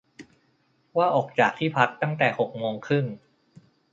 [0.97, 3.05] ว่าออกจากที่พักตั้งแต่หกโมงครึ่ง